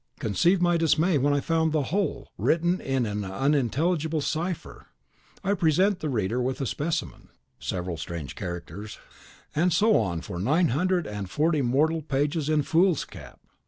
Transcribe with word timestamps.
Conceive 0.19 0.59
my 0.63 0.77
dismay 0.77 1.19
when 1.19 1.31
I 1.31 1.41
found 1.41 1.71
the 1.73 1.93
whole 1.93 2.29
written 2.35 2.81
in 2.81 3.05
an 3.05 3.23
unintelligible 3.23 4.21
cipher. 4.21 4.87
I 5.43 5.53
present 5.53 5.99
the 5.99 6.09
reader 6.09 6.41
with 6.41 6.59
a 6.59 6.65
specimen: 6.65 7.27
(Several 7.59 7.97
strange 7.97 8.33
characters.) 8.33 8.97
and 9.55 9.71
so 9.71 9.95
on 9.97 10.21
for 10.21 10.39
nine 10.39 10.69
hundred 10.69 11.05
and 11.05 11.29
forty 11.29 11.61
mortal 11.61 12.01
pages 12.01 12.49
in 12.49 12.63
foolscap. 12.63 13.39